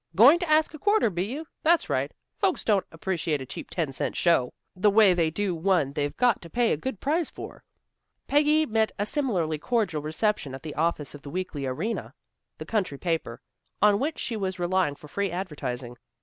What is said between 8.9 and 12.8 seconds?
a similarly cordial reception at the office of the Weekly Arena, the